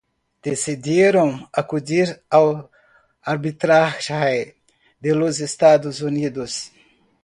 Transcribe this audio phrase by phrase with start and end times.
[0.41, 2.67] Decidieron acudir al
[3.21, 4.57] arbitraje
[4.99, 6.71] de los Estados Unidos.